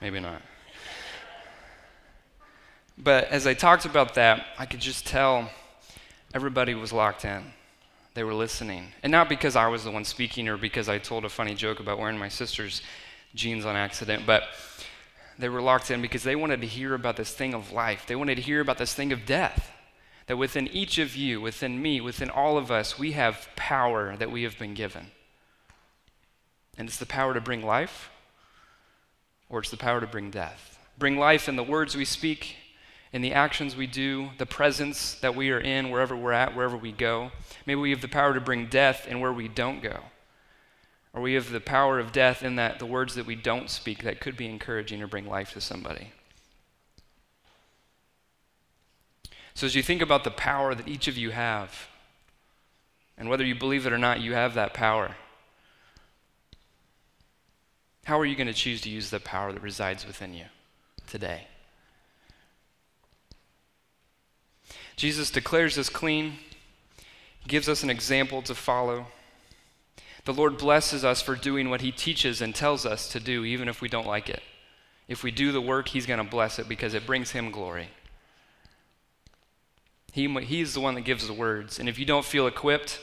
maybe 0.00 0.18
not. 0.20 0.40
But 2.96 3.24
as 3.28 3.46
I 3.46 3.54
talked 3.54 3.84
about 3.84 4.14
that, 4.14 4.46
I 4.58 4.66
could 4.66 4.80
just 4.80 5.06
tell 5.06 5.50
everybody 6.34 6.74
was 6.74 6.92
locked 6.92 7.24
in. 7.24 7.52
They 8.14 8.24
were 8.24 8.34
listening. 8.34 8.88
And 9.02 9.10
not 9.10 9.28
because 9.28 9.56
I 9.56 9.68
was 9.68 9.84
the 9.84 9.90
one 9.90 10.04
speaking 10.04 10.48
or 10.48 10.56
because 10.56 10.88
I 10.88 10.98
told 10.98 11.24
a 11.24 11.28
funny 11.28 11.54
joke 11.54 11.80
about 11.80 11.98
wearing 11.98 12.18
my 12.18 12.28
sister's 12.28 12.82
jeans 13.34 13.64
on 13.64 13.76
accident, 13.76 14.24
but 14.26 14.44
they 15.40 15.48
were 15.48 15.62
locked 15.62 15.90
in 15.90 16.02
because 16.02 16.22
they 16.22 16.36
wanted 16.36 16.60
to 16.60 16.66
hear 16.66 16.94
about 16.94 17.16
this 17.16 17.32
thing 17.32 17.54
of 17.54 17.72
life. 17.72 18.04
They 18.06 18.16
wanted 18.16 18.36
to 18.36 18.42
hear 18.42 18.60
about 18.60 18.78
this 18.78 18.94
thing 18.94 19.12
of 19.12 19.26
death. 19.26 19.72
That 20.26 20.36
within 20.36 20.68
each 20.68 20.98
of 20.98 21.16
you, 21.16 21.40
within 21.40 21.82
me, 21.82 22.00
within 22.00 22.30
all 22.30 22.56
of 22.56 22.70
us, 22.70 22.98
we 22.98 23.12
have 23.12 23.48
power 23.56 24.16
that 24.16 24.30
we 24.30 24.44
have 24.44 24.58
been 24.58 24.74
given. 24.74 25.08
And 26.78 26.88
it's 26.88 26.98
the 26.98 27.06
power 27.06 27.34
to 27.34 27.40
bring 27.40 27.64
life, 27.64 28.10
or 29.48 29.58
it's 29.58 29.70
the 29.70 29.76
power 29.76 30.00
to 30.00 30.06
bring 30.06 30.30
death. 30.30 30.78
Bring 30.98 31.18
life 31.18 31.48
in 31.48 31.56
the 31.56 31.64
words 31.64 31.96
we 31.96 32.04
speak, 32.04 32.56
in 33.12 33.22
the 33.22 33.32
actions 33.32 33.74
we 33.74 33.88
do, 33.88 34.30
the 34.38 34.46
presence 34.46 35.14
that 35.16 35.34
we 35.34 35.50
are 35.50 35.58
in 35.58 35.90
wherever 35.90 36.14
we're 36.14 36.32
at, 36.32 36.54
wherever 36.54 36.76
we 36.76 36.92
go. 36.92 37.32
Maybe 37.66 37.80
we 37.80 37.90
have 37.90 38.02
the 38.02 38.08
power 38.08 38.32
to 38.32 38.40
bring 38.40 38.66
death 38.66 39.08
in 39.08 39.18
where 39.18 39.32
we 39.32 39.48
don't 39.48 39.82
go. 39.82 40.00
Or 41.12 41.20
we 41.20 41.34
have 41.34 41.50
the 41.50 41.60
power 41.60 41.98
of 41.98 42.12
death 42.12 42.42
in 42.42 42.56
that 42.56 42.78
the 42.78 42.86
words 42.86 43.14
that 43.16 43.26
we 43.26 43.34
don't 43.34 43.68
speak 43.68 44.02
that 44.04 44.20
could 44.20 44.36
be 44.36 44.46
encouraging 44.46 45.02
or 45.02 45.06
bring 45.06 45.26
life 45.26 45.52
to 45.52 45.60
somebody. 45.60 46.12
So, 49.54 49.66
as 49.66 49.74
you 49.74 49.82
think 49.82 50.00
about 50.00 50.24
the 50.24 50.30
power 50.30 50.74
that 50.74 50.88
each 50.88 51.08
of 51.08 51.18
you 51.18 51.30
have, 51.30 51.88
and 53.18 53.28
whether 53.28 53.44
you 53.44 53.54
believe 53.54 53.86
it 53.86 53.92
or 53.92 53.98
not, 53.98 54.20
you 54.20 54.32
have 54.34 54.54
that 54.54 54.72
power. 54.72 55.16
How 58.04 58.18
are 58.18 58.24
you 58.24 58.36
going 58.36 58.46
to 58.46 58.54
choose 58.54 58.80
to 58.82 58.88
use 58.88 59.10
the 59.10 59.20
power 59.20 59.52
that 59.52 59.62
resides 59.62 60.06
within 60.06 60.32
you 60.32 60.46
today? 61.06 61.46
Jesus 64.96 65.30
declares 65.30 65.76
us 65.78 65.88
clean, 65.88 66.34
gives 67.46 67.68
us 67.68 67.82
an 67.82 67.90
example 67.90 68.42
to 68.42 68.54
follow. 68.54 69.06
The 70.24 70.34
Lord 70.34 70.58
blesses 70.58 71.04
us 71.04 71.22
for 71.22 71.34
doing 71.34 71.70
what 71.70 71.80
He 71.80 71.92
teaches 71.92 72.40
and 72.40 72.54
tells 72.54 72.84
us 72.84 73.08
to 73.10 73.20
do, 73.20 73.44
even 73.44 73.68
if 73.68 73.80
we 73.80 73.88
don't 73.88 74.06
like 74.06 74.28
it. 74.28 74.42
If 75.08 75.22
we 75.22 75.30
do 75.30 75.50
the 75.52 75.60
work, 75.60 75.88
He's 75.88 76.06
going 76.06 76.22
to 76.22 76.30
bless 76.30 76.58
it 76.58 76.68
because 76.68 76.94
it 76.94 77.06
brings 77.06 77.30
Him 77.30 77.50
glory. 77.50 77.88
He, 80.12 80.28
he's 80.40 80.74
the 80.74 80.80
one 80.80 80.94
that 80.96 81.02
gives 81.02 81.26
the 81.26 81.32
words. 81.32 81.78
And 81.78 81.88
if 81.88 81.98
you 81.98 82.04
don't 82.04 82.24
feel 82.24 82.46
equipped, 82.46 83.00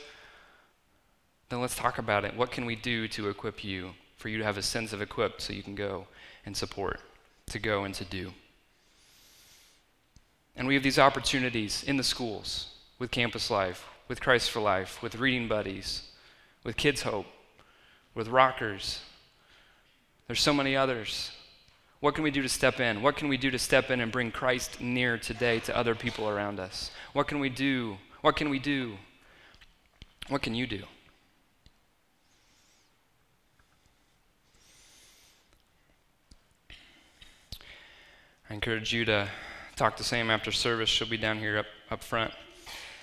then 1.49 1.61
let's 1.61 1.75
talk 1.75 1.97
about 1.97 2.25
it. 2.25 2.35
What 2.35 2.51
can 2.51 2.65
we 2.65 2.75
do 2.75 3.07
to 3.09 3.29
equip 3.29 3.63
you, 3.63 3.91
for 4.17 4.29
you 4.29 4.37
to 4.37 4.43
have 4.43 4.57
a 4.57 4.61
sense 4.61 4.91
of 4.93 5.01
equipped 5.01 5.41
so 5.41 5.53
you 5.53 5.63
can 5.63 5.75
go 5.75 6.07
and 6.45 6.55
support, 6.55 6.99
to 7.47 7.59
go 7.59 7.85
and 7.85 7.93
to 7.95 8.05
do? 8.05 8.33
And 10.55 10.67
we 10.67 10.73
have 10.73 10.83
these 10.83 10.99
opportunities 10.99 11.83
in 11.83 11.97
the 11.97 12.03
schools 12.03 12.73
with 12.99 13.11
Campus 13.11 13.49
Life, 13.49 13.85
with 14.07 14.19
Christ 14.19 14.49
for 14.49 14.59
Life, 14.59 15.01
with 15.01 15.15
Reading 15.15 15.47
Buddies, 15.47 16.09
with 16.67 16.75
Kids 16.75 17.03
Hope, 17.03 17.25
with 18.13 18.27
Rockers. 18.27 18.99
There's 20.27 20.41
so 20.41 20.53
many 20.53 20.75
others. 20.75 21.31
What 22.01 22.13
can 22.13 22.25
we 22.25 22.29
do 22.29 22.41
to 22.41 22.49
step 22.49 22.81
in? 22.81 23.01
What 23.01 23.15
can 23.15 23.29
we 23.29 23.37
do 23.37 23.49
to 23.49 23.57
step 23.57 23.89
in 23.89 24.01
and 24.01 24.11
bring 24.11 24.31
Christ 24.31 24.81
near 24.81 25.17
today 25.17 25.61
to 25.61 25.75
other 25.75 25.95
people 25.95 26.27
around 26.27 26.59
us? 26.59 26.91
What 27.13 27.29
can 27.29 27.39
we 27.39 27.47
do? 27.47 27.95
What 28.19 28.35
can 28.35 28.49
we 28.49 28.59
do? 28.59 28.97
What 30.27 30.41
can 30.41 30.55
you 30.55 30.67
do? 30.67 30.83
I 38.49 38.53
encourage 38.53 38.91
you 38.91 39.05
to 39.05 39.29
talk 39.77 39.95
to 39.95 40.03
Sam 40.03 40.29
after 40.29 40.51
service. 40.51 40.89
She'll 40.89 41.07
be 41.07 41.15
down 41.15 41.39
here 41.39 41.59
up, 41.59 41.65
up 41.89 42.03
front. 42.03 42.33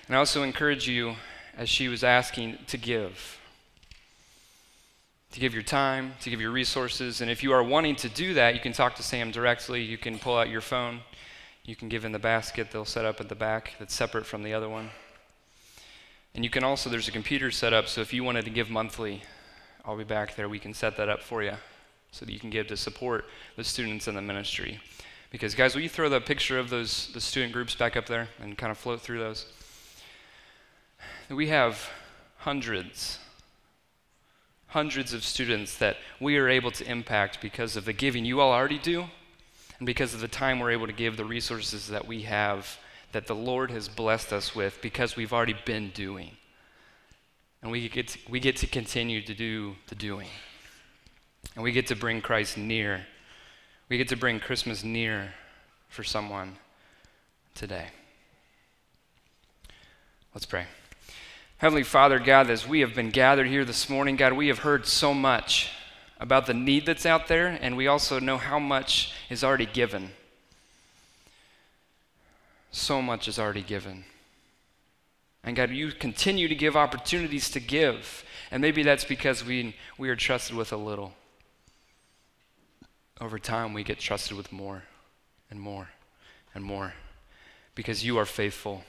And 0.07 0.15
I 0.15 0.19
also 0.19 0.43
encourage 0.43 0.87
you, 0.87 1.17
as 1.57 1.71
she 1.71 1.89
was 1.89 2.05
asking, 2.05 2.59
to 2.67 2.77
give. 2.77 3.39
To 5.35 5.41
give 5.41 5.53
your 5.53 5.65
time, 5.65 6.15
to 6.21 6.31
give 6.31 6.41
your 6.41 6.53
resources. 6.53 7.21
And 7.21 7.29
if 7.29 7.43
you 7.43 7.51
are 7.51 7.63
wanting 7.65 7.97
to 7.97 8.09
do 8.09 8.35
that, 8.35 8.55
you 8.55 8.61
can 8.61 8.73
talk 8.73 8.95
to 8.95 9.03
Sam 9.03 9.33
directly. 9.33 9.83
You 9.83 9.99
can 9.99 10.17
pull 10.17 10.39
out 10.39 10.49
your 10.49 10.61
phone. 10.61 11.01
You 11.65 11.75
can 11.75 11.89
give 11.89 12.05
in 12.05 12.13
the 12.13 12.21
basket 12.21 12.71
they'll 12.71 12.85
set 12.85 13.05
up 13.05 13.21
at 13.21 13.29
the 13.29 13.35
back 13.35 13.73
that's 13.81 13.93
separate 13.93 14.27
from 14.27 14.45
the 14.45 14.55
other 14.55 14.69
one. 14.69 14.91
And 16.37 16.45
you 16.45 16.51
can 16.51 16.63
also, 16.63 16.89
there's 16.89 17.09
a 17.09 17.11
computer 17.11 17.51
set 17.51 17.73
up, 17.73 17.89
so 17.89 18.01
if 18.01 18.13
you 18.13 18.23
wanted 18.23 18.45
to 18.45 18.51
give 18.53 18.71
monthly, 18.71 19.23
I'll 19.85 19.97
be 19.97 20.05
back 20.05 20.37
there. 20.37 20.49
We 20.49 20.61
can 20.61 20.73
set 20.73 20.97
that 20.99 21.09
up 21.09 21.21
for 21.21 21.43
you 21.43 21.55
so 22.13 22.25
that 22.25 22.33
you 22.33 22.39
can 22.39 22.51
give 22.51 22.69
to 22.69 22.77
support 22.77 23.25
the 23.57 23.65
students 23.65 24.07
in 24.07 24.15
the 24.15 24.23
ministry. 24.23 24.79
Because, 25.33 25.57
guys, 25.57 25.75
will 25.75 25.83
you 25.83 25.89
throw 25.89 26.09
the 26.09 26.21
picture 26.21 26.61
of 26.61 26.71
those 26.71 27.11
the 27.13 27.21
student 27.21 27.53
groups 27.53 27.75
back 27.75 27.97
up 27.97 28.07
there 28.07 28.29
and 28.41 28.57
kind 28.57 28.71
of 28.71 28.79
float 28.79 29.01
through 29.01 29.19
those? 29.19 29.47
We 31.29 31.49
have 31.49 31.91
hundreds, 32.37 33.19
hundreds 34.75 35.15
of 35.15 35.23
students 35.23 35.79
that 35.79 35.97
we 36.19 36.37
are 36.37 36.49
able 36.49 36.73
to 36.73 36.85
impact 36.91 37.41
because 37.41 37.77
of 37.77 37.85
the 37.85 37.93
giving 37.93 38.25
you 38.25 38.41
all 38.41 38.51
already 38.51 38.77
do 38.77 39.05
and 39.79 39.87
because 39.87 40.15
of 40.15 40.21
the 40.21 40.27
time 40.27 40.59
we're 40.59 40.73
able 40.73 40.89
to 40.89 40.93
give 40.93 41.17
the 41.17 41.25
resources 41.25 41.87
that 41.87 42.09
we 42.09 42.23
have 42.23 42.77
that 43.13 43.29
the 43.29 43.37
Lord 43.37 43.71
has 43.71 43.89
blessed 43.89 44.33
us 44.33 44.53
with 44.53 44.81
because 44.83 45.15
we've 45.15 45.33
already 45.33 45.55
been 45.65 45.91
doing. 45.91 46.33
And 47.63 47.71
we 47.71 47.89
get 47.89 48.09
to, 48.09 48.19
we 48.29 48.41
get 48.41 48.57
to 48.57 48.67
continue 48.67 49.23
to 49.23 49.33
do 49.33 49.77
the 49.87 49.95
doing. 49.95 50.27
And 51.55 51.63
we 51.63 51.71
get 51.71 51.87
to 51.87 51.95
bring 51.95 52.21
Christ 52.21 52.59
near. 52.59 53.07
We 53.89 53.97
get 53.97 54.09
to 54.09 54.17
bring 54.17 54.41
Christmas 54.41 54.83
near 54.83 55.35
for 55.89 56.03
someone 56.03 56.57
today. 57.55 57.87
Let's 60.35 60.47
pray. 60.47 60.67
Heavenly 61.65 61.83
Father, 61.83 62.19
God, 62.19 62.51
as 62.51 62.69
we 62.69 62.81
have 62.81 62.95
been 62.95 63.09
gathered 63.09 63.47
here 63.47 63.65
this 63.65 63.89
morning, 63.89 64.17
God, 64.17 64.35
we 64.35 64.49
have 64.49 64.59
heard 64.59 64.85
so 64.85 65.15
much 65.15 65.71
about 66.21 66.45
the 66.45 66.53
need 66.53 66.85
that's 66.85 67.07
out 67.07 67.27
there, 67.27 67.59
and 67.59 67.75
we 67.75 67.87
also 67.87 68.21
know 68.21 68.37
how 68.37 68.59
much 68.59 69.15
is 69.31 69.43
already 69.43 69.65
given. 69.65 70.11
So 72.71 73.01
much 73.01 73.29
is 73.29 73.39
already 73.39 73.63
given. 73.63 74.05
And 75.43 75.57
God, 75.57 75.71
you 75.71 75.93
continue 75.93 76.49
to 76.49 76.55
give 76.55 76.77
opportunities 76.77 77.49
to 77.53 77.61
give. 77.61 78.27
And 78.51 78.61
maybe 78.61 78.83
that's 78.83 79.07
because 79.07 79.43
we, 79.43 79.75
we 79.97 80.11
are 80.11 80.17
trusted 80.17 80.55
with 80.55 80.71
a 80.71 80.77
little. 80.77 81.15
Over 83.23 83.39
time, 83.39 83.73
we 83.73 83.85
get 83.85 83.99
trusted 83.99 84.37
with 84.37 84.53
more 84.53 84.83
and 85.51 85.59
more 85.59 85.89
and 86.55 86.63
more 86.63 86.93
because 87.75 88.05
you 88.05 88.19
are 88.19 88.27
faithful 88.27 88.85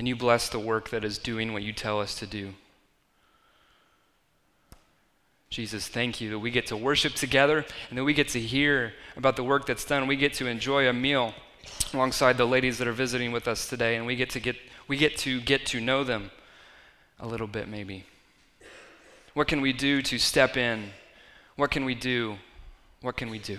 and 0.00 0.08
you 0.08 0.16
bless 0.16 0.48
the 0.48 0.58
work 0.58 0.88
that 0.88 1.04
is 1.04 1.18
doing 1.18 1.52
what 1.52 1.62
you 1.62 1.74
tell 1.74 2.00
us 2.00 2.14
to 2.14 2.26
do. 2.26 2.54
Jesus, 5.50 5.88
thank 5.88 6.22
you 6.22 6.30
that 6.30 6.38
we 6.38 6.50
get 6.50 6.68
to 6.68 6.76
worship 6.78 7.12
together 7.12 7.66
and 7.90 7.98
that 7.98 8.04
we 8.04 8.14
get 8.14 8.28
to 8.28 8.40
hear 8.40 8.94
about 9.14 9.36
the 9.36 9.44
work 9.44 9.66
that's 9.66 9.84
done. 9.84 10.06
We 10.06 10.16
get 10.16 10.32
to 10.34 10.46
enjoy 10.46 10.88
a 10.88 10.92
meal 10.94 11.34
alongside 11.92 12.38
the 12.38 12.46
ladies 12.46 12.78
that 12.78 12.88
are 12.88 12.94
visiting 12.94 13.30
with 13.30 13.46
us 13.46 13.68
today, 13.68 13.96
and 13.96 14.06
we 14.06 14.16
get 14.16 14.30
to 14.30 14.40
get 14.40 14.56
we 14.88 14.96
get 14.96 15.18
to 15.18 15.38
get 15.38 15.66
to 15.66 15.82
know 15.82 16.02
them 16.02 16.30
a 17.18 17.28
little 17.28 17.46
bit 17.46 17.68
maybe. 17.68 18.06
What 19.34 19.48
can 19.48 19.60
we 19.60 19.74
do 19.74 20.00
to 20.00 20.16
step 20.16 20.56
in? 20.56 20.92
What 21.56 21.70
can 21.70 21.84
we 21.84 21.94
do? 21.94 22.38
What 23.02 23.18
can 23.18 23.28
we 23.28 23.38
do? 23.38 23.58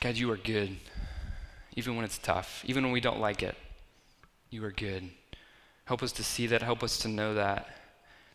God, 0.00 0.16
you 0.16 0.32
are 0.32 0.36
good. 0.36 0.76
Even 1.76 1.94
when 1.94 2.04
it's 2.04 2.18
tough, 2.18 2.64
even 2.66 2.82
when 2.82 2.92
we 2.92 3.00
don't 3.00 3.20
like 3.20 3.44
it, 3.44 3.54
you 4.50 4.64
are 4.64 4.72
good. 4.72 5.10
Help 5.84 6.02
us 6.02 6.12
to 6.12 6.24
see 6.24 6.46
that, 6.48 6.62
help 6.62 6.82
us 6.82 6.98
to 6.98 7.08
know 7.08 7.34
that, 7.34 7.68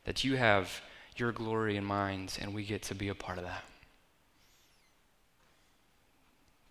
that 0.05 0.23
you 0.23 0.35
have 0.35 0.81
your 1.15 1.31
glory 1.31 1.77
in 1.77 1.85
mind, 1.85 2.37
and 2.41 2.53
we 2.53 2.63
get 2.63 2.81
to 2.83 2.95
be 2.95 3.09
a 3.09 3.15
part 3.15 3.37
of 3.37 3.43
that. 3.43 3.63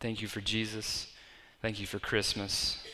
Thank 0.00 0.20
you 0.20 0.26
for 0.26 0.40
Jesus. 0.40 1.12
Thank 1.60 1.78
you 1.78 1.86
for 1.86 2.00
Christmas. 2.00 2.84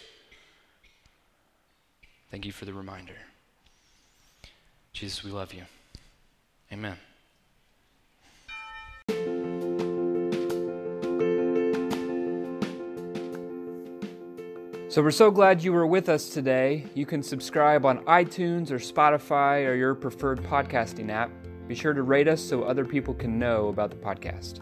Thank 2.30 2.44
you 2.44 2.52
for 2.52 2.66
the 2.66 2.74
reminder. 2.74 3.16
Jesus, 4.92 5.24
we 5.24 5.30
love 5.30 5.54
you. 5.54 5.62
Amen. 6.70 6.98
So 14.90 15.02
we're 15.02 15.10
so 15.10 15.30
glad 15.30 15.62
you 15.62 15.74
were 15.74 15.86
with 15.86 16.08
us 16.08 16.30
today. 16.30 16.86
You 16.94 17.04
can 17.04 17.22
subscribe 17.22 17.84
on 17.84 17.98
iTunes 18.06 18.70
or 18.70 18.78
Spotify 18.78 19.66
or 19.66 19.74
your 19.74 19.94
preferred 19.94 20.42
podcasting 20.44 21.10
app. 21.10 21.30
Be 21.66 21.74
sure 21.74 21.92
to 21.92 22.02
rate 22.02 22.26
us 22.26 22.40
so 22.40 22.62
other 22.62 22.86
people 22.86 23.12
can 23.12 23.38
know 23.38 23.68
about 23.68 23.90
the 23.90 23.96
podcast. 23.96 24.60